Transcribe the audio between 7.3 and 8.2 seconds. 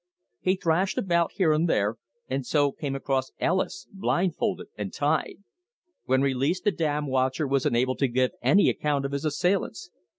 was unable to